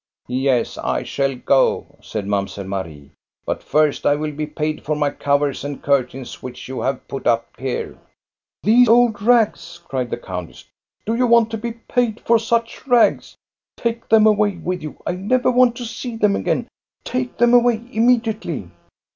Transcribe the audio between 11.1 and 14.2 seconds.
you want to be paid for such rags? Take